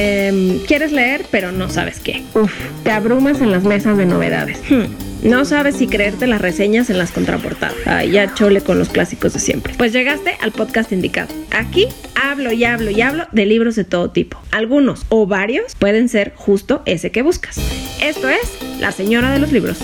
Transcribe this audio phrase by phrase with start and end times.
[0.00, 2.22] Em, quieres leer, pero no sabes qué.
[2.34, 2.52] Uf,
[2.84, 4.60] te abrumas en las mesas de novedades.
[4.70, 4.84] Hmm,
[5.28, 7.74] no sabes si creerte las reseñas en las contraportadas.
[7.84, 9.74] Ay, ya chole con los clásicos de siempre.
[9.76, 11.34] Pues llegaste al podcast indicado.
[11.50, 14.40] Aquí hablo y hablo y hablo de libros de todo tipo.
[14.52, 17.58] Algunos o varios pueden ser justo ese que buscas.
[18.00, 19.78] Esto es La Señora de los Libros.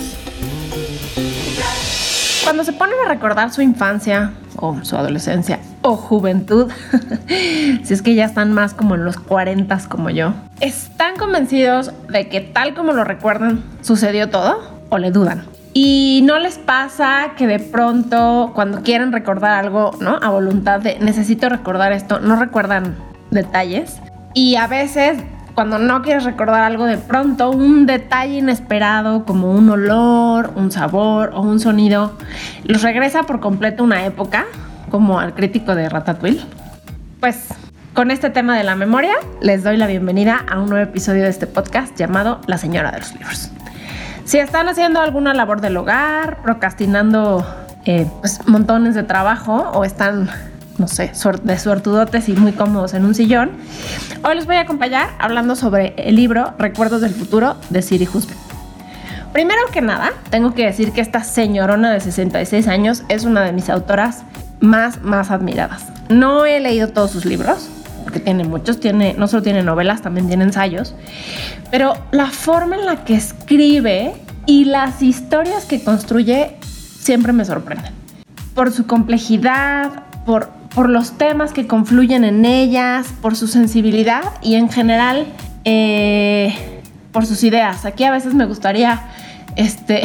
[2.45, 6.70] Cuando se ponen a recordar su infancia o su adolescencia o juventud,
[7.82, 12.29] si es que ya están más como en los 40 como yo, ¿están convencidos de
[12.29, 15.44] que tal como lo recuerdan sucedió todo o le dudan?
[15.72, 20.18] Y no les pasa que de pronto cuando quieren recordar algo, ¿no?
[20.22, 22.94] A voluntad de necesito recordar esto, no recuerdan
[23.30, 24.00] detalles.
[24.35, 25.18] Y a veces
[25.54, 31.30] cuando no quieres recordar algo de pronto, un detalle inesperado como un olor, un sabor
[31.35, 32.17] o un sonido,
[32.64, 34.47] los regresa por completo una época,
[34.91, 36.44] como al crítico de Ratatouille.
[37.20, 37.48] Pues
[37.94, 41.30] con este tema de la memoria, les doy la bienvenida a un nuevo episodio de
[41.30, 43.50] este podcast llamado La Señora de los Libros.
[44.25, 47.47] Si están haciendo alguna labor del hogar, procrastinando
[47.84, 50.28] eh, pues, montones de trabajo o están
[50.78, 53.53] no sé, de suertudotes y muy cómodos en un sillón.
[54.25, 58.39] Hoy les voy a acompañar hablando sobre el libro Recuerdos del Futuro de Siri Husband.
[59.33, 63.53] Primero que nada, tengo que decir que esta señorona de 66 años es una de
[63.53, 64.22] mis autoras
[64.61, 65.86] más, más admiradas.
[66.08, 67.69] No he leído todos sus libros,
[68.05, 70.94] porque tiene muchos, tiene, no solo tiene novelas, también tiene ensayos,
[71.70, 74.14] pero la forma en la que escribe
[74.47, 77.92] y las historias que construye siempre me sorprenden.
[78.55, 84.56] Por su complejidad, por por los temas que confluyen en ellas, por su sensibilidad y
[84.56, 85.27] en general
[85.64, 86.53] eh,
[87.12, 87.84] por sus ideas.
[87.84, 89.03] Aquí a veces me gustaría
[89.55, 90.03] este,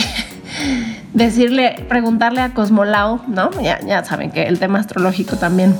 [1.13, 3.49] decirle, preguntarle a Cosmolao, ¿no?
[3.61, 5.75] Ya, saben que el tema astrológico también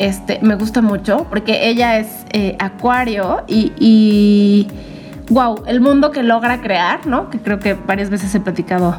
[0.00, 4.68] este, me gusta mucho porque ella es eh, acuario y, y,
[5.30, 7.30] wow, el mundo que logra crear, ¿no?
[7.30, 8.96] Que creo que varias veces he platicado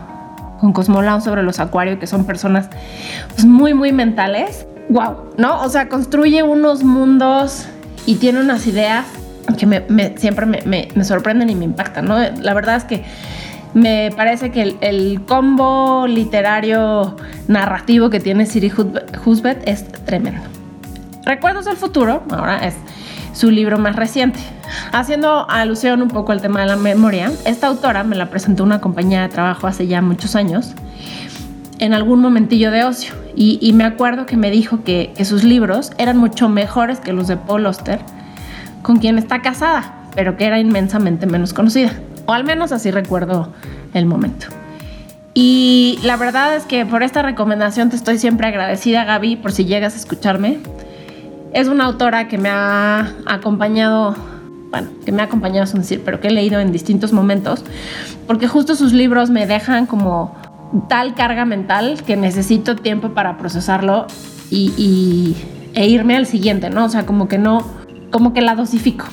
[0.62, 2.69] con Cosmolao sobre los acuarios, que son personas
[3.35, 5.62] pues, muy, muy mentales wow, ¿no?
[5.62, 7.66] O sea, construye unos mundos
[8.06, 9.06] y tiene unas ideas
[9.58, 12.18] que me, siempre me, sorprenden y me impactan, ¿no?
[12.18, 13.03] La verdad es que
[13.74, 17.16] me parece que el, combo literario
[17.48, 18.72] narrativo que tiene Siri
[19.25, 20.42] Husbet es tremendo.
[21.25, 22.75] Recuerdos del futuro, ahora es
[23.34, 24.40] su libro más reciente.
[24.92, 28.81] Haciendo alusión un poco al tema de la memoria, esta autora me la presentó una
[28.81, 30.74] compañía de trabajo hace ya muchos años
[31.79, 33.13] en algún momentillo de ocio.
[33.35, 37.38] Y, me acuerdo que me dijo que, sus libros eran mucho mejores que los de
[37.38, 37.99] Paul Oster,
[38.81, 41.91] con quien está casada, pero que era inmensamente menos conocida.
[42.25, 43.53] O al menos así recuerdo
[43.93, 44.47] el momento.
[45.33, 49.65] Y la verdad es que por esta recomendación te estoy siempre agradecida, Gaby, por si
[49.65, 50.57] llegas a escucharme.
[51.53, 54.15] Es una autora que me ha acompañado,
[54.71, 57.63] bueno, que me ha acompañado a decir, pero que he leído en distintos momentos,
[58.25, 60.35] porque justo sus libros me dejan como
[60.88, 64.07] tal carga mental que necesito tiempo para procesarlo
[64.50, 65.35] y,
[65.73, 66.85] e irme al siguiente, ¿no?
[66.85, 67.66] O sea, como que no,
[68.11, 69.06] como que la dosifico.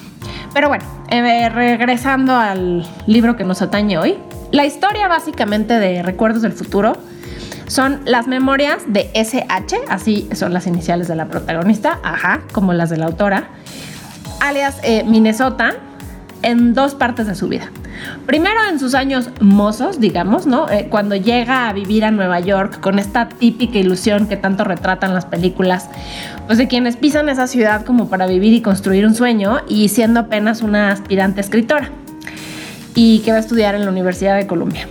[0.53, 4.17] Pero bueno, eh, regresando al libro que nos atañe hoy,
[4.53, 6.93] la historia básicamente de Recuerdos del Futuro
[7.67, 12.91] son las memorias de SH, así son las iniciales de la protagonista, ajá, como las
[12.91, 13.49] de la autora,
[14.41, 15.75] alias eh, Minnesota,
[16.43, 17.71] en dos partes de su vida.
[18.27, 20.69] Primero en sus años mozos, digamos, ¿no?
[20.71, 25.15] Eh, cuando llega a vivir a Nueva York con esta típica ilusión que tanto retratan
[25.15, 25.89] las películas,
[26.47, 30.21] pues de quienes pisan esa ciudad como para vivir y construir un sueño y siendo
[30.21, 31.91] apenas una aspirante escritora
[32.95, 34.87] y que va a estudiar en la Universidad de Columbia.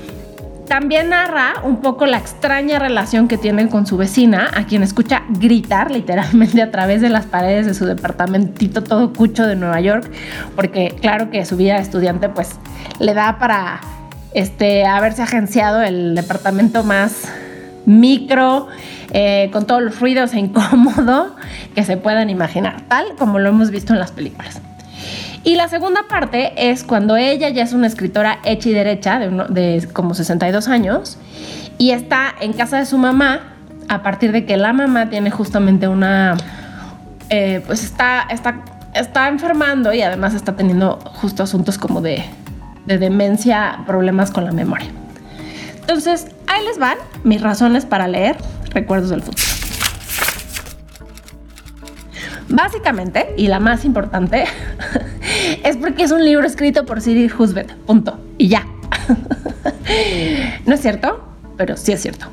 [0.68, 5.24] También narra un poco la extraña relación que tienen con su vecina, a quien escucha
[5.30, 10.10] gritar literalmente a través de las paredes de su departamentito todo cucho de Nueva York,
[10.56, 12.52] porque claro que su vida de estudiante pues
[13.00, 13.82] le da para
[14.34, 17.28] este, haberse agenciado el departamento más
[17.86, 18.68] micro,
[19.12, 21.36] eh, con todos los ruidos e incómodo
[21.76, 24.62] que se puedan imaginar, tal como lo hemos visto en las películas.
[25.44, 29.30] Y la segunda parte es cuando ella ya es una escritora hecha y derecha, de,
[29.50, 31.18] de como 62 años,
[31.78, 33.54] y está en casa de su mamá,
[33.90, 36.38] a partir de que la mamá tiene justamente una...
[37.30, 38.64] Eh, pues está, está,
[38.94, 42.24] está enfermando y además está teniendo justo asuntos como de,
[42.86, 44.88] de demencia, problemas con la memoria.
[45.82, 48.38] Entonces, ahí les van mis razones para leer
[48.70, 49.44] Recuerdos del Futuro.
[52.50, 54.46] Básicamente, y la más importante,
[55.64, 57.72] es porque es un libro escrito por Siri Husband.
[57.86, 58.18] Punto.
[58.38, 58.66] Y ya.
[60.66, 61.24] no es cierto,
[61.58, 62.28] pero sí es cierto.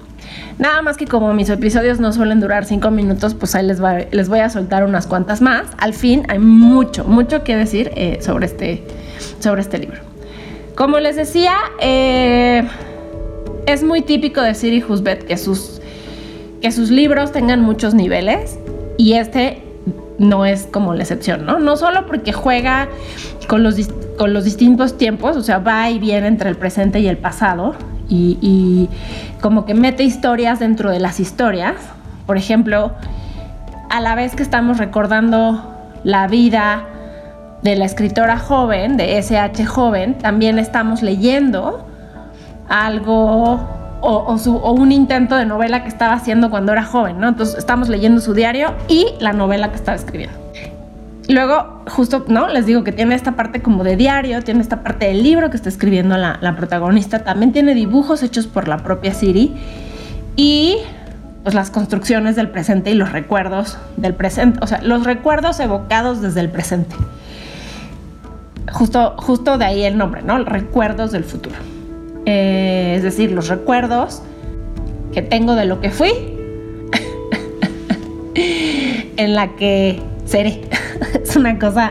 [0.58, 3.78] Nada más que como mis episodios no suelen durar cinco minutos, pues ahí les,
[4.10, 5.66] les voy a soltar unas cuantas más.
[5.78, 8.84] Al fin hay mucho, mucho que decir eh, sobre, este,
[9.38, 10.00] sobre este libro.
[10.76, 12.62] Como les decía, eh,
[13.66, 15.80] es muy típico de Siri Husbet que sus,
[16.60, 18.58] que sus libros tengan muchos niveles
[18.98, 19.62] y este
[20.20, 21.58] no es como la excepción, ¿no?
[21.58, 22.88] No solo porque juega
[23.48, 23.76] con los,
[24.18, 27.74] con los distintos tiempos, o sea, va y viene entre el presente y el pasado,
[28.12, 28.88] y,
[29.40, 31.76] como que mete historias dentro de las historias.
[32.26, 32.92] Por ejemplo,
[33.88, 35.74] a la vez que estamos recordando
[36.04, 36.84] la vida
[37.62, 41.86] de la escritora joven, de SH joven, también estamos leyendo
[42.68, 47.28] algo o, un intento de novela que estaba haciendo cuando era joven, ¿no?
[47.28, 50.36] Entonces estamos leyendo su diario y la novela que estaba escribiendo.
[51.28, 52.48] Luego, justo, ¿no?
[52.48, 55.56] Les digo que tiene esta parte como de diario, tiene esta parte del libro que
[55.56, 59.54] está escribiendo la, la protagonista, también tiene dibujos hechos por la propia Siri
[60.34, 60.76] y
[61.42, 66.20] pues las construcciones del presente y los recuerdos del presente, o sea, los recuerdos evocados
[66.20, 66.96] desde el presente.
[68.72, 70.38] Justo, justo de ahí el nombre, ¿no?
[70.44, 71.56] Recuerdos del futuro.
[72.32, 74.22] Eh, es decir, los recuerdos
[75.12, 76.12] que tengo de lo que fui
[79.16, 80.60] en la que seré.
[81.24, 81.90] es una cosa,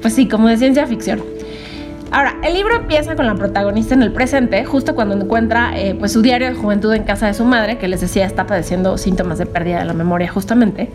[0.00, 1.20] pues sí, como de ciencia ficción.
[2.12, 6.12] Ahora, el libro empieza con la protagonista en el presente, justo cuando encuentra eh, pues,
[6.12, 9.38] su diario de juventud en casa de su madre, que les decía está padeciendo síntomas
[9.38, 10.90] de pérdida de la memoria justamente.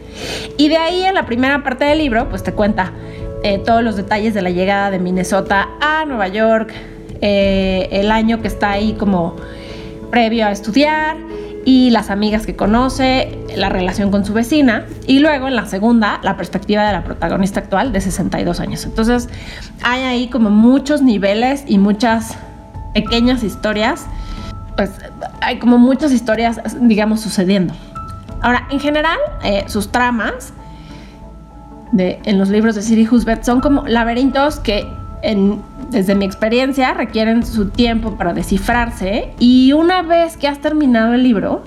[0.56, 2.94] Y de ahí en la primera parte del libro, pues te cuenta
[3.44, 6.72] eh, todos los detalles de la llegada de Minnesota a Nueva York,
[7.22, 9.36] eh, el año que está ahí como
[10.12, 11.18] previo a estudiar,
[11.68, 16.18] y las amigas que conoce, la relación con su vecina y luego en la segunda
[16.24, 18.86] la perspectiva de la protagonista actual de 62 años.
[18.86, 19.28] Entonces
[19.84, 22.38] hay ahí como muchos niveles y muchas
[22.94, 24.06] pequeñas historias,
[24.78, 24.92] pues
[25.42, 27.74] hay como muchas historias, digamos, sucediendo.
[28.42, 30.54] Ahora, en general, eh, sus tramas
[31.92, 34.88] de, en los libros de Siri Husbeth son como laberintos que
[35.90, 41.24] desde mi experiencia, requieren su tiempo para descifrarse y una vez que has terminado el
[41.24, 41.64] libro,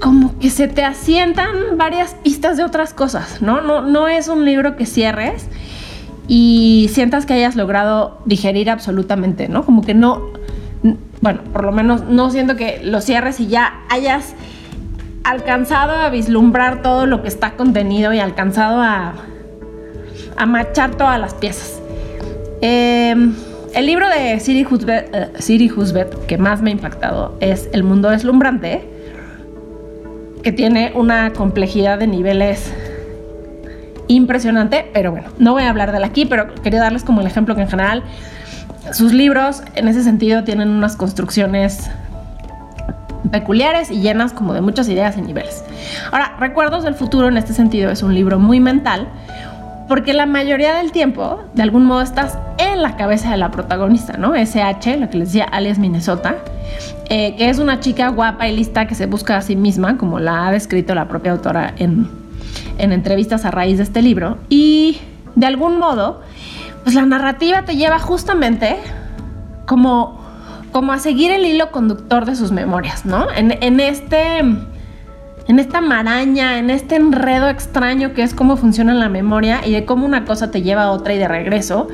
[0.00, 3.60] como que se te asientan varias pistas de otras cosas, ¿no?
[3.60, 5.46] No, no es un libro que cierres
[6.26, 9.64] y sientas que hayas logrado digerir absolutamente, ¿no?
[9.64, 10.22] Como que no,
[11.20, 14.34] bueno, por lo menos no siento que lo cierres y ya hayas
[15.24, 19.14] alcanzado a vislumbrar todo lo que está contenido y alcanzado a,
[20.36, 21.80] a machar todas las piezas.
[22.60, 23.34] Em,
[23.74, 24.64] el libro de Siri
[25.70, 28.88] Husbet, que más me ha impactado es El mundo deslumbrante,
[30.42, 32.72] que tiene una complejidad de niveles
[34.08, 37.26] impresionante, pero bueno, no voy a hablar de él aquí, pero quería darles como el
[37.26, 38.02] ejemplo que en general
[38.92, 41.90] sus libros en ese sentido tienen unas construcciones
[43.30, 45.62] peculiares y llenas como de muchas ideas y niveles.
[46.10, 49.08] Ahora, Recuerdos del futuro en este sentido es un libro muy mental,
[49.88, 54.18] porque la mayoría del tiempo, de algún modo, estás en la cabeza de la protagonista,
[54.18, 54.34] ¿no?
[54.34, 56.36] SH, lo que les decía alias Minnesota,
[57.08, 60.20] eh, que es una chica guapa y lista que se busca a sí misma, como
[60.20, 62.08] la ha descrito la propia autora en,
[62.76, 64.36] en entrevistas a raíz de este libro.
[64.50, 64.98] Y
[65.34, 66.20] de algún modo,
[66.82, 68.76] pues la narrativa te lleva justamente
[69.66, 70.20] como,
[70.70, 73.30] como a seguir el hilo conductor de sus memorias, ¿no?
[73.30, 74.42] En, en este
[75.48, 79.86] en esta maraña, en este enredo extraño que es cómo funciona la memoria y de
[79.86, 81.88] cómo una cosa te lleva a otra y de regreso.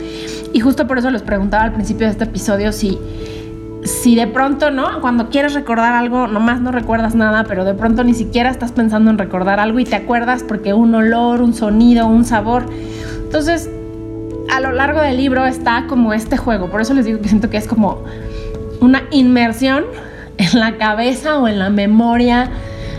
[0.52, 2.98] Y justo por eso les preguntaba al principio de este episodio si,
[3.84, 5.00] si de pronto, ¿no?
[5.00, 9.12] Cuando quieres recordar algo, nomás no recuerdas nada, pero de pronto ni siquiera estás pensando
[9.12, 12.66] en recordar algo y te acuerdas porque un olor, un sonido, un sabor.
[13.22, 13.70] Entonces,
[14.52, 16.70] a lo largo del libro está como este juego.
[16.70, 18.02] Por eso les digo que siento que es como
[18.80, 19.84] una inmersión
[20.38, 22.50] en la cabeza o en la memoria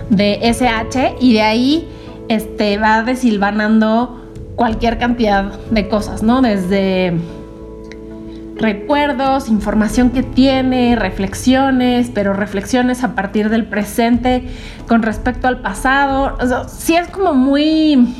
[0.09, 1.87] de SH y de ahí
[2.27, 4.21] este, va desilvanando
[4.55, 6.41] cualquier cantidad de cosas, ¿no?
[6.41, 7.13] Desde
[8.57, 14.47] recuerdos, información que tiene, reflexiones, pero reflexiones a partir del presente
[14.87, 16.37] con respecto al pasado.
[16.39, 18.15] O sí es como muy,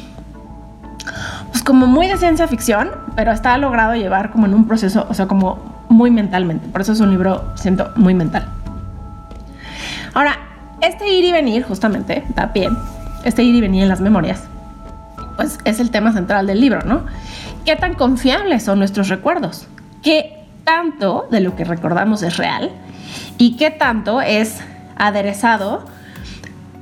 [1.51, 5.13] pues como muy de ciencia ficción, pero está logrado llevar como en un proceso, o
[5.13, 6.67] sea, como muy mentalmente.
[6.67, 8.47] Por eso es un libro, siento, muy mental.
[10.13, 10.44] Ahora,
[10.87, 12.69] este ir y venir, justamente, da pie,
[13.23, 14.43] este ir y venir en las memorias,
[15.35, 17.05] pues es el tema central del libro, ¿no?
[17.65, 19.67] ¿Qué tan confiables son nuestros recuerdos?
[20.03, 22.71] ¿Qué tanto de lo que recordamos es real?
[23.37, 24.59] ¿Y qué tanto es
[24.97, 25.85] aderezado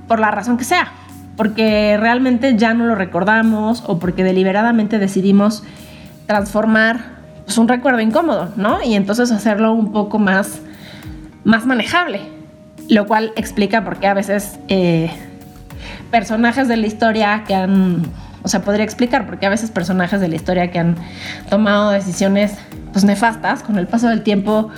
[0.07, 0.91] por la razón que sea?
[1.37, 5.63] Porque realmente ya no lo recordamos o porque deliberadamente decidimos
[6.27, 7.13] transformar
[7.45, 8.83] pues, un recuerdo incómodo, ¿no?
[8.83, 10.61] Y entonces hacerlo un poco más,
[11.43, 12.32] más manejable.
[12.89, 15.11] Lo cual explica por qué a veces eh,
[16.11, 18.03] personajes de la historia que han,
[18.43, 20.95] o sea, podría explicar por qué a veces personajes de la historia que han
[21.49, 22.53] tomado decisiones
[22.91, 24.69] pues nefastas con el paso del tiempo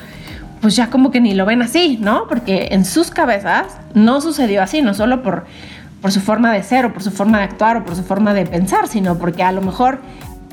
[0.62, 2.28] pues ya como que ni lo ven así, ¿no?
[2.28, 5.46] Porque en sus cabezas no sucedió así, no solo por,
[6.02, 8.34] por su forma de ser o por su forma de actuar o por su forma
[8.34, 10.00] de pensar, sino porque a lo mejor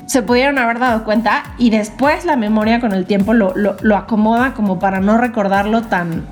[0.05, 4.53] se pudieron haber dado cuenta y después la memoria con el tiempo lo, lo, acomoda
[4.53, 6.25] como para no recordarlo tan,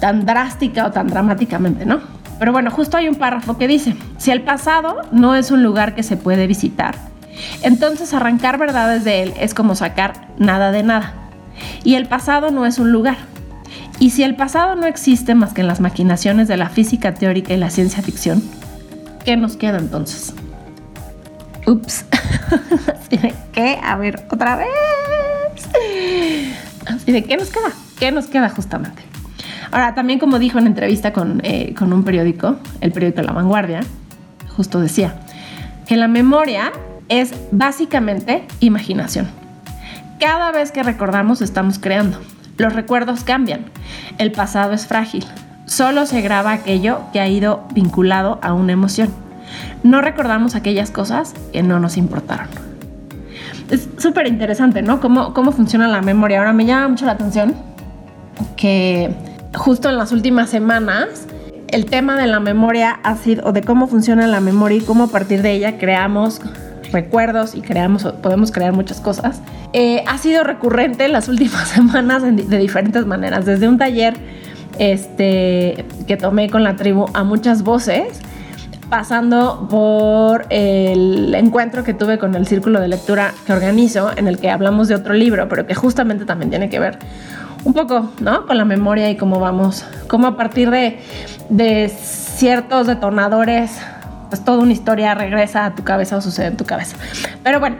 [0.00, 2.00] tan drástica o tan dramáticamente, ¿no?
[2.38, 5.94] Pero bueno, justo hay un párrafo que dice, si el pasado no es un lugar
[5.94, 6.96] que se puede visitar,
[7.62, 11.14] entonces arrancar verdades de él es como sacar nada de nada.
[11.84, 13.16] Y el pasado no es un lugar.
[14.00, 17.54] Y si el pasado no existe más que en las maquinaciones de la física teórica
[17.54, 18.42] y la ciencia ficción,
[19.24, 20.34] ¿qué nos queda entonces?
[21.66, 22.04] Ups.
[23.52, 24.66] Qué, a ver, otra vez.
[26.86, 29.13] Así de qué nos queda, qué nos queda justamente.
[29.74, 33.80] Ahora, también como dijo en entrevista con, eh, con un periódico, el periódico La Vanguardia,
[34.56, 35.16] justo decía
[35.88, 36.70] que la memoria
[37.08, 39.26] es básicamente imaginación.
[40.20, 42.20] Cada vez que recordamos estamos creando.
[42.56, 43.64] Los recuerdos cambian.
[44.18, 45.24] El pasado es frágil.
[45.66, 49.08] Solo se graba aquello que ha ido vinculado a una emoción.
[49.82, 52.46] No recordamos aquellas cosas que no nos importaron.
[53.70, 55.00] Es súper interesante, ¿no?
[55.00, 56.38] Cómo, cómo funciona la memoria.
[56.38, 57.56] Ahora me llama mucho la atención
[58.56, 61.26] que justo en las últimas semanas
[61.68, 65.04] el tema de la memoria ha sido, o de cómo funciona la memoria y cómo
[65.04, 66.40] a partir de ella creamos
[66.92, 69.40] recuerdos y creamos, podemos crear muchas cosas,
[69.72, 73.44] eh, ha sido recurrente en las últimas semanas de diferentes maneras.
[73.44, 74.14] Desde un taller
[74.78, 78.20] este, que tomé con la tribu a muchas voces,
[78.88, 84.38] pasando por el encuentro que tuve con el círculo de lectura que organizo, en el
[84.38, 86.98] que hablamos de otro libro, pero que justamente también tiene que ver
[87.64, 88.46] un poco, ¿no?
[88.46, 91.00] Con la memoria y cómo vamos, cómo a partir de,
[91.48, 93.72] de ciertos detonadores
[94.28, 96.96] pues toda una historia regresa a tu cabeza o sucede en tu cabeza.
[97.42, 97.76] Pero bueno,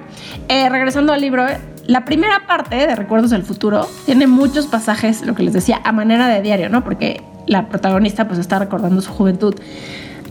[0.48, 1.44] eh, regresando al libro,
[1.86, 5.92] la primera parte de Recuerdos del Futuro tiene muchos pasajes, lo que les decía, a
[5.92, 6.84] manera de diario, ¿no?
[6.84, 9.54] Porque la protagonista pues está recordando su juventud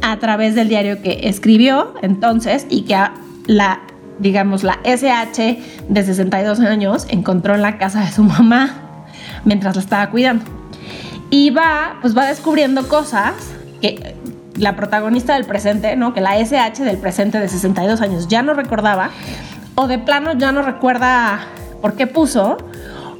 [0.01, 2.97] a través del diario que escribió entonces y que
[3.45, 3.81] la,
[4.19, 8.82] digamos, la SH de 62 años encontró en la casa de su mamá
[9.45, 10.45] mientras la estaba cuidando.
[11.29, 13.33] Y va, pues va descubriendo cosas
[13.81, 14.15] que
[14.55, 16.13] la protagonista del presente, ¿no?
[16.13, 19.09] Que la SH del presente de 62 años ya no recordaba,
[19.75, 21.41] o de plano ya no recuerda
[21.81, 22.57] por qué puso,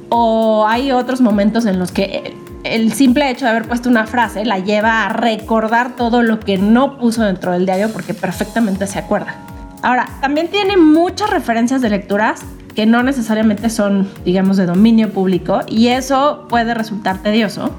[0.08, 4.44] o hay otros momentos en los que el simple hecho de haber puesto una frase
[4.44, 8.98] la lleva a recordar todo lo que no puso dentro del diario porque perfectamente se
[8.98, 9.34] acuerda.
[9.82, 12.40] Ahora, también tiene muchas referencias de lecturas
[12.74, 17.70] que no necesariamente son, digamos, de dominio público y eso puede resultar tedioso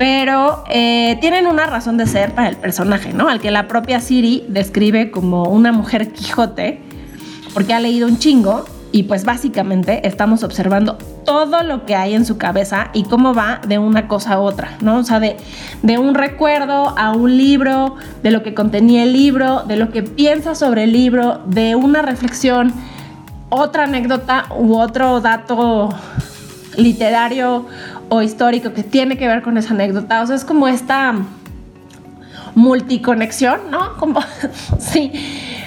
[0.00, 3.28] pero eh, tienen una razón de ser para el personaje, ¿no?
[3.28, 6.80] Al que la propia Siri describe como una mujer Quijote,
[7.52, 10.96] porque ha leído un chingo y pues básicamente estamos observando
[11.26, 14.78] todo lo que hay en su cabeza y cómo va de una cosa a otra,
[14.80, 14.96] ¿no?
[14.96, 15.36] O sea, de,
[15.82, 20.02] de un recuerdo a un libro, de lo que contenía el libro, de lo que
[20.02, 22.72] piensa sobre el libro, de una reflexión,
[23.50, 25.90] otra anécdota u otro dato
[26.76, 27.66] literario
[28.08, 30.22] o histórico que tiene que ver con esa anécdota.
[30.22, 31.14] O sea, es como esta
[32.54, 33.96] multiconexión, ¿no?
[33.96, 34.20] Como,
[34.78, 35.12] sí,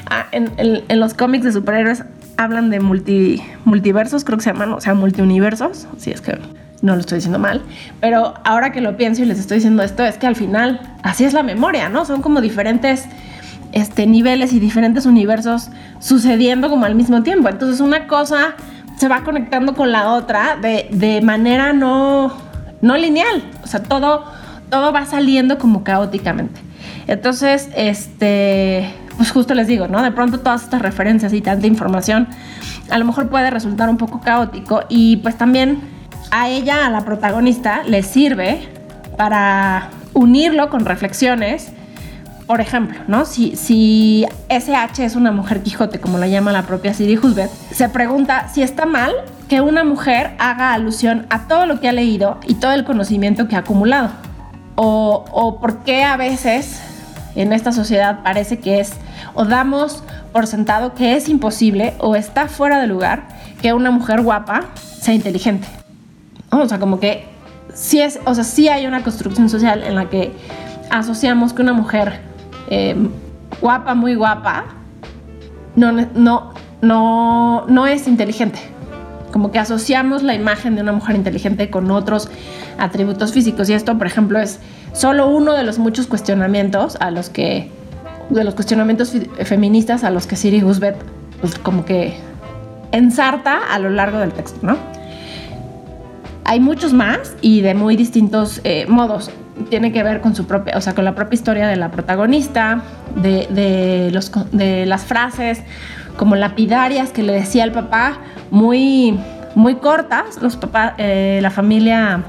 [0.10, 2.04] ah, en, los cómics de superhéroes
[2.38, 6.38] hablan de multi, multiversos, creo que se llaman, o sea, multiuniversos, si es que
[6.82, 7.62] no lo estoy diciendo mal,
[8.02, 11.24] pero ahora que lo pienso y les estoy diciendo esto, es que al final así
[11.24, 12.06] es la memoria, ¿no?
[12.06, 13.06] Son como diferentes
[13.74, 17.50] este, niveles y diferentes universos sucediendo como al mismo tiempo.
[17.50, 18.56] Entonces una cosa
[18.98, 22.32] se va conectando con la otra de, manera no,
[22.82, 23.44] no lineal.
[23.64, 24.24] O sea, todo,
[24.70, 26.62] todo va saliendo como caóticamente.
[27.08, 30.02] Entonces, este, pues justo les digo, ¿no?
[30.02, 32.28] De pronto todas estas referencias y tanta información
[32.90, 35.80] a lo mejor puede resultar un poco caótico y pues también
[36.32, 38.68] a ella, a la protagonista, le sirve
[39.18, 41.72] para unirlo con reflexiones
[42.48, 43.26] por ejemplo, ¿no?
[43.26, 47.90] Si, si SH es una mujer Quijote, como la llama la propia Siri Husbeth, se
[47.90, 49.14] pregunta si está mal
[49.48, 53.48] que una mujer haga alusión a todo lo que ha leído y todo el conocimiento
[53.48, 54.10] que ha acumulado.
[54.76, 56.82] O, o por qué a veces
[57.36, 58.94] en esta sociedad parece que es,
[59.34, 63.28] o damos por sentado que es imposible o está fuera de lugar
[63.62, 64.66] que una mujer guapa
[65.00, 65.68] sea inteligente.
[66.50, 67.26] O sea, como que
[67.74, 70.34] sí es, o sea, sí hay una construcción social en la que
[70.90, 72.33] asociamos que una mujer
[72.70, 72.96] eh,
[73.62, 74.66] guapa, muy guapa,
[75.76, 78.60] no, no, no, no es inteligente.
[79.32, 82.30] como que asociamos la imagen de una mujer inteligente con otros
[82.78, 83.68] atributos físicos.
[83.68, 84.60] Y esto, por ejemplo, es
[84.94, 87.72] solo uno de los muchos cuestionamientos a los que,
[88.30, 89.12] de los cuestionamientos
[89.44, 90.98] feministas a los que Siri Husbeth,
[91.42, 92.14] pues como que
[92.92, 94.78] ensarta a lo largo del texto, ¿no?
[96.46, 99.32] Hay muchos más y de muy distintos eh, modos.
[99.70, 102.82] Tiene que ver con su propia, o sea, con la propia historia de la protagonista,
[103.16, 105.62] de, los, de las frases
[106.18, 108.18] como lapidarias que le decía el papá,
[108.52, 109.20] muy,
[109.56, 110.42] muy cortas.
[110.42, 112.24] Los papás, eh, la familia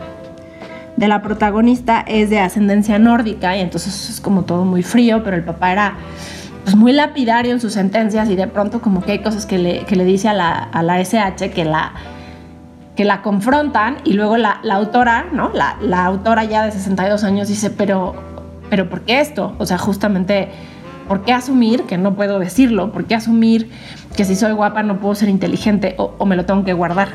[0.96, 5.36] de la protagonista es de ascendencia nórdica y entonces es como todo muy frío, pero
[5.36, 5.94] el papá era
[6.62, 9.84] pues, muy lapidario en sus sentencias y de pronto como que hay cosas que le,
[9.84, 11.92] que le dice a la, a la SH que la
[12.96, 15.50] que la confrontan y luego la, autora, ¿no?
[15.52, 18.14] La, la, autora ya de 62 años dice, pero,
[18.70, 19.54] pero ¿por qué esto?
[19.58, 20.48] O sea, justamente,
[21.08, 22.92] ¿por qué asumir que no puedo decirlo?
[22.92, 23.68] ¿Por qué asumir
[24.16, 27.08] que si soy guapa no puedo ser inteligente o, me lo tengo que guardar?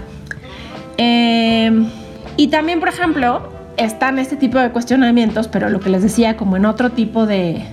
[0.98, 1.88] Em,
[2.36, 3.41] y también, por ejemplo,
[3.77, 7.63] están este tipo de cuestionamientos, pero lo que les decía, como en otro tipo de,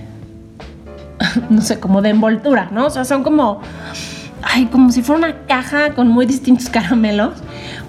[1.49, 2.85] no sé, como de envoltura, ¿no?
[2.85, 3.59] O sea, son como,
[4.43, 7.33] ay, como si fuera una caja con muy distintos caramelos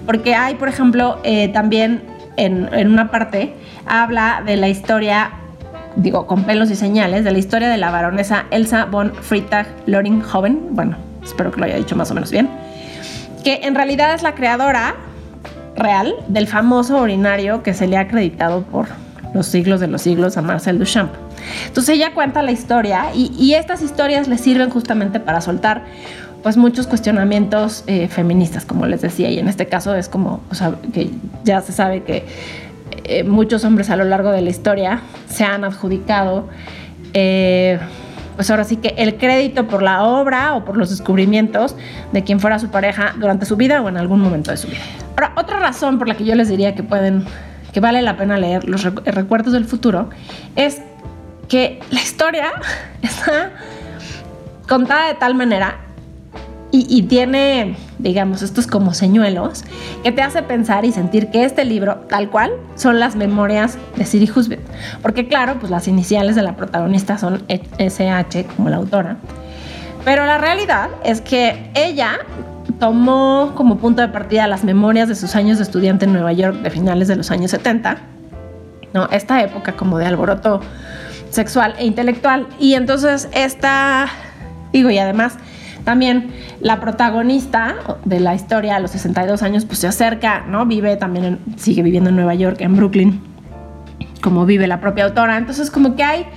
[0.05, 2.01] porque hay, por ejemplo, eh, también
[2.37, 3.53] en, una parte
[3.85, 5.31] habla de la historia,
[5.95, 10.67] digo, con pelos y señales, de la historia de la baronesa Elsa von Frittag Loringhoven,
[10.71, 12.49] bueno, espero que lo haya dicho más o menos bien,
[13.43, 14.95] que en realidad es la creadora
[15.75, 18.87] real del famoso urinario que se le ha acreditado por
[19.33, 21.11] los siglos de los siglos a Marcel Duchamp.
[21.67, 25.83] Entonces ella cuenta la historia y, y estas historias le sirven justamente para soltar
[26.43, 30.55] pues muchos cuestionamientos eh, feministas, como les decía, y en este caso es como, o
[30.55, 31.09] sea, que
[31.43, 32.25] ya se sabe que
[33.03, 36.47] eh, muchos hombres a lo largo de la historia se han adjudicado,
[37.13, 37.79] eh,
[38.35, 41.75] pues ahora sí que el crédito por la obra o por los descubrimientos
[42.13, 44.79] de quien fuera su pareja durante su vida o en algún momento de su vida.
[45.17, 47.25] Ahora, otra razón por la que yo les diría que pueden,
[47.73, 50.09] que vale la pena leer los recuerdos del futuro,
[50.55, 50.81] es
[51.49, 52.51] que la historia
[53.01, 53.51] está
[54.69, 55.79] contada de tal manera
[56.71, 59.63] y, tiene, digamos, estos como señuelos
[60.03, 64.05] que te hace pensar y sentir que este libro, tal cual, son las memorias de
[64.05, 64.61] Siri Husband.
[65.01, 69.17] Porque claro, pues las iniciales de la protagonista son SH como la autora.
[70.05, 72.19] Pero la realidad es que ella
[72.79, 76.57] tomó como punto de partida las memorias de sus años de estudiante en Nueva York
[76.61, 77.97] de finales de los años 70,
[78.93, 79.09] ¿no?
[79.09, 80.61] Esta época como de alboroto
[81.31, 82.47] sexual e intelectual.
[82.59, 84.07] Y entonces esta,
[84.71, 85.37] digo, y además
[85.89, 86.29] también
[86.61, 90.67] la protagonista de la historia a los 62 años pues se acerca, ¿no?
[90.67, 93.19] Vive también, sigue viviendo en Nueva York, en Brooklyn,
[94.21, 95.35] como vive la propia autora.
[95.35, 96.27] Entonces como que hay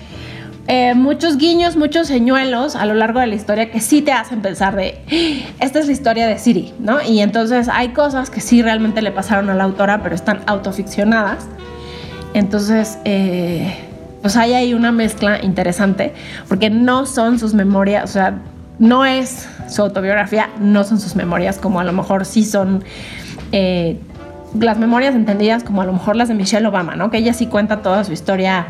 [0.69, 4.41] eh, muchos guiños, muchos señuelos a lo largo de la historia que sí te hacen
[4.41, 7.03] pensar de, ah, esta es la historia de Siri, ¿no?
[7.03, 11.47] Y entonces hay cosas que sí realmente le pasaron a la autora, pero están autoficcionadas.
[12.33, 13.77] Entonces, eh,
[14.23, 16.15] pues hay ahí una mezcla interesante,
[16.49, 18.39] porque no son sus memorias, o sea,
[18.79, 22.85] no es su autobiografía, no son sus memorias, como a lo mejor sí son
[23.53, 23.99] eh,
[24.59, 27.11] las memorias entendidas como a lo mejor las de Michelle Obama, ¿no?
[27.11, 28.67] Que ella sí cuenta toda su historia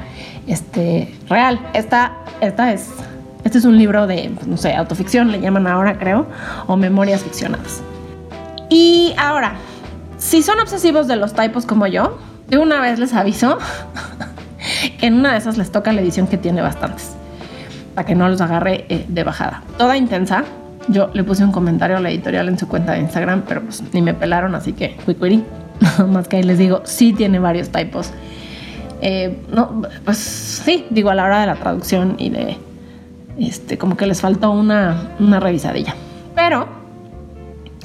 [0.46, 1.60] este, real.
[1.72, 2.88] Esta, esta es,
[3.44, 6.26] este es un libro de, no sé, autoficción, le llaman ahora, creo,
[6.66, 7.82] o memorias ficcionadas.
[8.68, 9.54] Y ahora,
[10.18, 13.58] si son obsesivos de los typos como yo, de una vez les aviso
[15.00, 17.16] que en una de esas les toca la edición que tiene bastantes
[17.94, 19.62] para que no los agarre eh, de bajada.
[19.78, 20.44] Toda intensa.
[20.88, 23.82] Yo le puse un comentario a la editorial en su cuenta de Instagram, pero pues
[23.92, 25.18] ni me pelaron, así que quick
[25.80, 28.10] Nada más que ahí les digo, sí tiene varios typos.
[29.00, 32.56] Eh, no, pues sí, digo, a la hora de la traducción y de,
[33.38, 35.94] este, como que les faltó una, una revisadilla.
[36.34, 36.68] Pero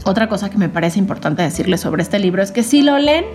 [0.04, 3.26] otra cosa que me parece importante decirles sobre este libro es que si lo leen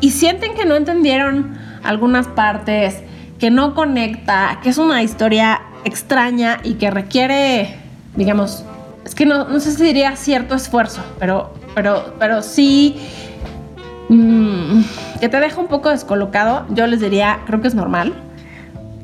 [0.00, 3.02] y sienten que no entendieron algunas partes,
[3.38, 7.76] que no conecta, que es una historia extraña y que requiere,
[8.16, 8.64] digamos,
[9.04, 12.96] es que no, no sé si diría cierto esfuerzo, pero, pero, pero sí
[14.08, 14.80] mm,
[15.20, 18.14] que te deja un poco descolocado, yo les diría, creo que es normal.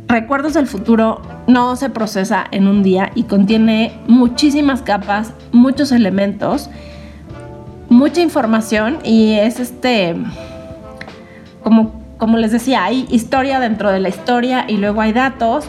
[0.06, 6.68] Recuerdos del futuro no se procesa en un día y contiene muchísimas capas, muchos elementos,
[7.88, 10.14] mucha información y es este,
[11.62, 15.68] como, como les decía, hay historia dentro de la historia y luego hay datos,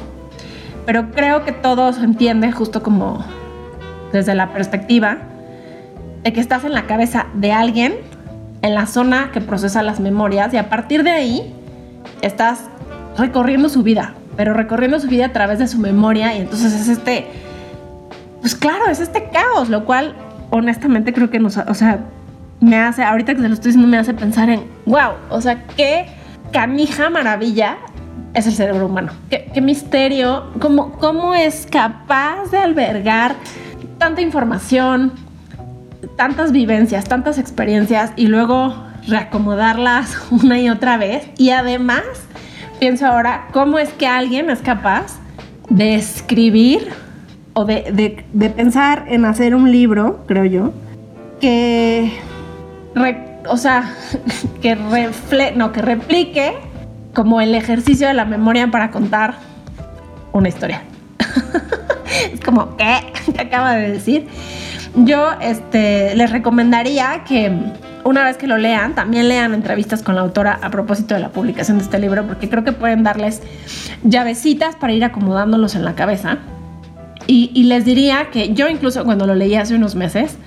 [0.86, 3.26] pero creo que todos entienden justo como
[4.12, 5.18] desde la perspectiva
[6.24, 7.96] de que estás en la cabeza de alguien
[8.62, 11.54] en la zona que procesa las memorias y a partir de ahí
[12.22, 12.62] estás
[13.18, 16.88] recorriendo su vida, pero recorriendo su vida a través de su memoria y entonces es
[16.88, 17.28] este,
[18.42, 20.16] pues claro, es este caos, lo cual
[20.50, 22.00] honestamente creo que nos, o sea,
[22.60, 25.64] me hace, ahorita que se lo estoy diciendo, me hace pensar en, wow, o sea,
[25.76, 26.08] qué
[26.52, 27.78] canija maravilla
[28.34, 29.14] es el cerebro humano.
[29.30, 33.36] Qué, misterio, cómo, cómo es capaz de albergar
[33.98, 35.14] tanta información,
[36.18, 38.76] tantas vivencias, tantas experiencias y luego
[39.08, 41.30] reacomodarlas una y otra vez.
[41.38, 42.04] Y además,
[42.80, 45.20] pienso ahora, ¿cómo es que alguien es capaz
[45.70, 46.90] de escribir
[47.54, 48.26] o de,
[48.56, 50.74] pensar en hacer un libro, creo yo,
[51.40, 52.12] que,
[53.48, 53.94] o sea,
[54.62, 56.54] que, refle no, que replique
[57.16, 59.36] como el ejercicio de la memoria para contar
[60.34, 60.84] una historia.
[62.34, 63.00] es como, ¿qué?
[63.34, 64.28] ¿Qué acaba de decir?
[64.96, 67.52] Yo este, les recomendaría que
[68.04, 71.30] una vez que lo lean, también lean entrevistas con la autora a propósito de la
[71.30, 73.42] publicación de este libro, porque creo que pueden darles
[74.04, 76.38] llavecitas para ir acomodándolos en la cabeza.
[77.28, 80.38] Y, y les diría que yo incluso cuando lo leí hace unos meses,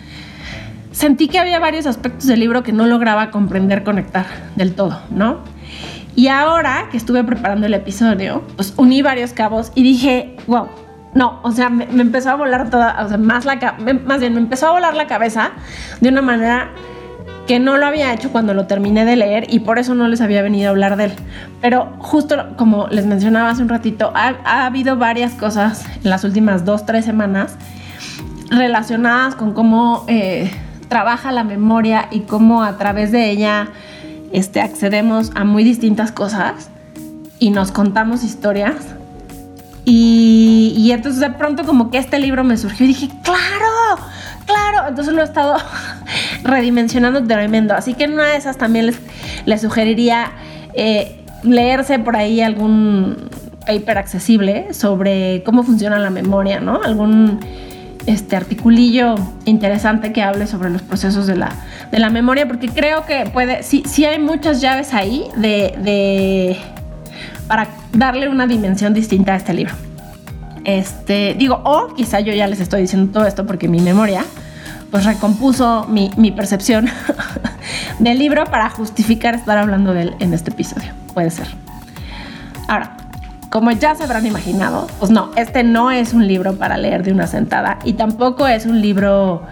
[0.93, 5.58] sentí que había varios aspectos del libro que no lograba comprender, conectar del todo, ¿no?
[6.19, 10.67] Y ahora que estuve preparando el episodio, pues uní varios cabos y dije, wow,
[11.15, 14.41] no, o sea, me, empezó a volar toda, o sea, más, la, más bien me
[14.41, 15.53] empezó a volar la cabeza
[16.01, 16.71] de una manera
[17.47, 20.21] que no lo había hecho cuando lo terminé de leer y por eso no les
[20.21, 21.13] había venido a hablar de él.
[21.61, 26.65] Pero justo como les mencionaba hace un ratito, ha, habido varias cosas en las últimas
[26.65, 27.55] dos, tres semanas
[28.51, 30.51] relacionadas con cómo eh,
[30.89, 33.69] trabaja la memoria y cómo a través de ella
[34.33, 36.71] este, accedemos a muy distintas cosas
[37.39, 38.77] y nos contamos historias
[39.91, 44.05] y, entonces de pronto como que este libro me surgió y dije, claro,
[44.45, 44.87] claro.
[44.87, 45.57] Entonces lo he estado
[46.45, 47.75] redimensionando tremendo.
[47.75, 48.99] Así que en una de esas también les,
[49.47, 50.33] les sugeriría
[50.75, 53.31] eh, leerse por ahí algún
[53.67, 56.83] paper accesible sobre cómo funciona la memoria, ¿no?
[56.83, 57.41] Algún
[58.09, 61.53] este articulillo interesante que hable sobre los procesos de la,
[61.93, 66.57] de la memoria, porque creo que puede, sí, sí hay muchas llaves ahí de, de
[67.47, 69.75] para darle una dimensión distinta a este libro.
[70.65, 74.25] Este, digo, o quizá yo ya les estoy diciendo todo esto porque mi memoria
[74.91, 76.89] pues recompuso mi, mi percepción
[77.99, 80.93] del libro para justificar estar hablando de él en este episodio.
[81.13, 81.47] Puede ser.
[82.69, 82.97] Ahora,
[83.51, 87.13] como ya se habrán imaginado, pues no, este no es un libro para leer de
[87.13, 89.43] una sentada y tampoco es un libro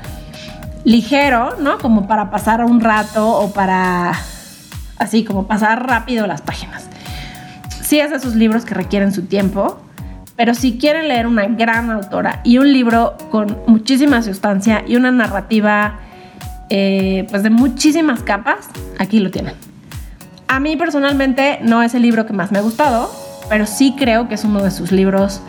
[0.84, 1.78] ligero, ¿no?
[1.78, 4.12] Como para pasar un rato o para
[4.98, 6.86] así como pasar rápido las páginas
[7.86, 9.78] sí es de esos libros que requieren su tiempo,
[10.34, 15.12] pero si quieren leer una gran autora y un libro con muchísima sustancia y una
[15.12, 16.00] narrativa
[16.68, 19.54] eh, pues de muchísimas capas, aquí lo tienen.
[20.48, 23.08] A mí personalmente no es el libro que más me ha gustado,
[23.48, 25.40] pero sí creo que es uno de sus libros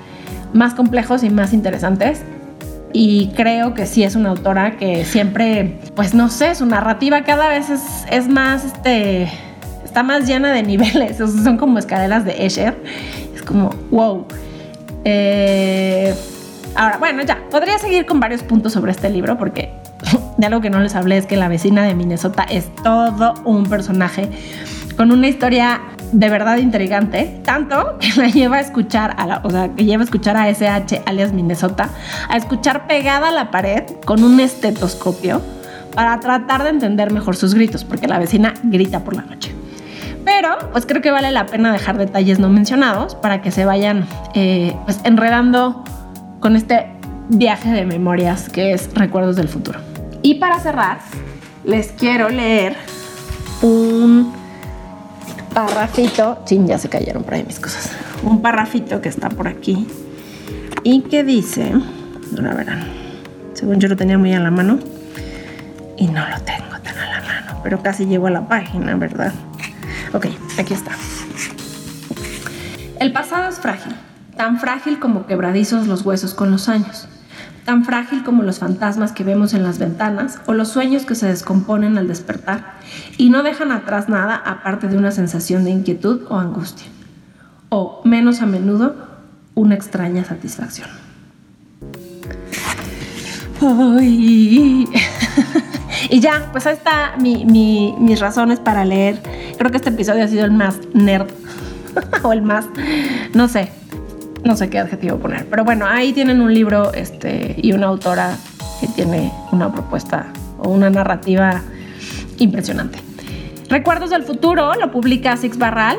[0.54, 2.22] más complejos y más interesantes.
[2.94, 7.50] Y creo que sí es una autora que siempre, pues no sé, su narrativa cada
[7.50, 9.30] vez es, más, este,
[9.84, 12.82] está más llena de niveles, son como escaleras de Escher.
[13.36, 14.26] Es como, wow.
[15.04, 16.16] Eh,
[16.76, 19.74] ahora, bueno, ya, podría seguir con varios puntos sobre este libro porque
[20.38, 23.68] de algo que no les hablé es que la vecina de Minnesota es todo un
[23.68, 24.30] personaje
[24.96, 29.50] con una historia de verdad intrigante, tanto que la lleva a escuchar, a la, o
[29.50, 31.90] sea, que lleva a escuchar a SH alias Minnesota,
[32.30, 35.42] a escuchar pegada a la pared con un estetoscopio
[35.94, 39.54] para tratar de entender mejor sus gritos, porque la vecina grita por la noche.
[40.24, 44.06] Pero pues creo que vale la pena dejar detalles no mencionados para que se vayan
[44.34, 45.84] eh, pues, enredando
[46.40, 46.88] con este
[47.30, 49.80] viaje de memorias que es Recuerdos del Futuro.
[50.22, 51.00] Y para cerrar,
[51.64, 52.76] les quiero leer
[55.58, 57.90] parrafito, ya se cayeron por ahí mis cosas,
[58.22, 59.88] un parrafito que está por aquí
[60.84, 61.74] y que dice,
[62.38, 62.86] ahora verán,
[63.56, 64.78] según yo lo tenía muy a la mano
[65.98, 69.34] y no lo tengo tan a la mano, pero casi llego a la página, ¿verdad?
[70.14, 70.28] Ok,
[70.60, 70.92] aquí está.
[73.00, 73.96] El pasado es frágil,
[74.36, 77.08] tan frágil como quebradizos los huesos con los años,
[77.66, 81.26] tan frágil como los fantasmas que vemos en las ventanas o los sueños que se
[81.26, 82.77] descomponen al despertar
[83.18, 86.88] y no dejan atrás nada aparte de una sensación de inquietud o angustia,
[87.70, 88.96] o menos a menudo,
[89.56, 90.90] una extraña satisfacción.
[94.02, 94.86] y
[96.20, 99.20] ya, pues ahí está mis razones para leer
[99.58, 101.28] Creo que este episodio ha sido el más nerd
[102.24, 102.66] o el más,
[103.34, 103.72] no sé,
[104.44, 105.48] no sé qué adjetivo poner.
[105.50, 108.36] Pero bueno, ahí tienen un libro este, y una autora
[108.80, 110.28] que tiene una propuesta
[110.60, 111.62] o una narrativa
[112.38, 113.00] impresionante.
[113.70, 115.98] Recuerdos del futuro lo publica Six Barral.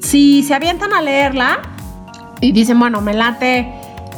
[0.00, 1.60] Si se avientan a leerla
[2.40, 3.68] y dicen, bueno, me late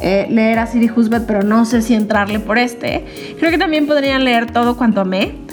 [0.01, 3.87] eh, leer a Siri Husband, pero no sé si entrarle por este, creo que también
[3.87, 5.45] podrían leer todo cuanto amé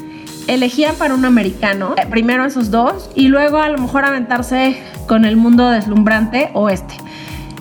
[0.46, 5.24] elegían para un americano, eh, primero esos dos, y luego a lo mejor aventarse con
[5.24, 6.94] el mundo deslumbrante o este.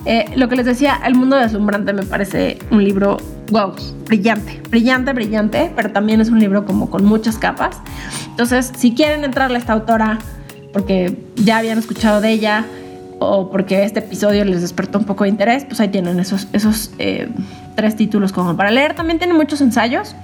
[0.04, 3.18] Eh, lo que les decía, El mundo deslumbrante me parece un libro,
[3.52, 3.72] wow,
[4.06, 7.80] brillante, brillante, brillante, pero también es un libro como con muchas capas.
[8.32, 10.18] Entonces, si quieren entrarle a esta autora,
[10.72, 12.64] porque ya habían escuchado de ella,
[13.18, 16.90] o porque este episodio les despertó un poco de interés, pues ahí tienen esos, esos
[16.98, 17.28] eh,
[17.76, 18.94] tres títulos como para leer.
[18.94, 20.16] También tiene muchos ensayos,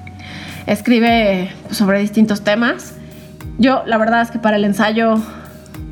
[0.66, 2.94] escribe sobre distintos temas.
[3.58, 5.20] Yo, la verdad es que para el ensayo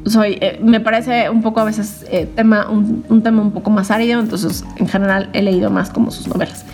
[0.06, 3.90] soy, eh, me parece un poco a veces eh, tema, un, tema un poco más
[3.90, 6.64] árido, entonces en general he leído más como sus novelas.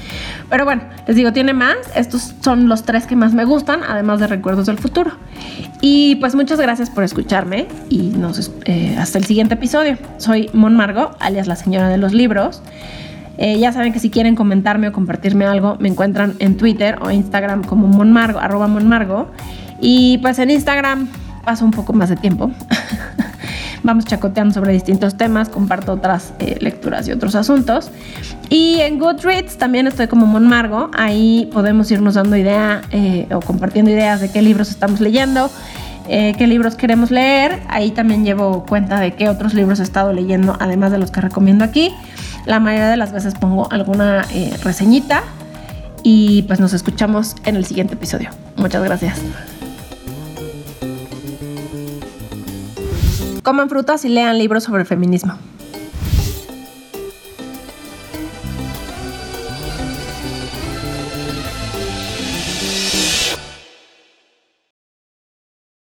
[0.49, 4.21] Pero bueno, les digo, tiene más, estos son los tres que más me gustan, además
[4.21, 5.13] de Recuerdos del Futuro.
[5.81, 9.99] Y pues muchas gracias por escucharme y nos, eh, hasta el siguiente episodio.
[10.19, 12.63] Soy Mon Margo, alias la señora de los libros.
[13.39, 17.65] ya saben que si quieren comentarme o compartirme algo, me encuentran en Twitter o Instagram
[17.65, 19.31] como monmargo, arroba monmargo.
[19.81, 21.09] Y pues en Instagram
[21.45, 22.51] paso un poco más de tiempo.
[23.85, 27.91] Vamos chacoteando sobre distintos temas, comparto otras eh, lecturas y otros asuntos.
[28.49, 30.91] Y en Goodreads también estoy como Monmargo.
[30.97, 35.51] Ahí podemos irnos dando idea eh, o compartiendo ideas de qué libros estamos leyendo,
[36.09, 37.61] eh, qué libros queremos leer.
[37.69, 41.21] Ahí también llevo cuenta de qué otros libros he estado leyendo, además de los que
[41.21, 41.93] recomiendo aquí.
[42.47, 44.27] La mayoría de las veces pongo alguna
[44.63, 45.23] reseñita.
[46.05, 48.31] Y pues nos escuchamos en el siguiente episodio.
[48.57, 49.21] Muchas gracias.
[53.43, 55.37] Coman frutas y lean libros sobre feminismo.